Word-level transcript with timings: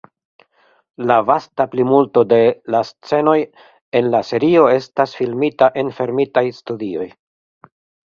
La 1.09 1.15
vasta 1.25 1.65
plimulto 1.73 2.23
de 2.31 2.39
la 2.75 2.81
scenoj 2.87 3.35
en 3.99 4.09
la 4.15 4.21
serio 4.31 4.63
estas 4.77 5.13
filmita 5.19 5.69
en 5.83 5.93
fermitaj 5.99 6.45
studioj. 6.61 7.07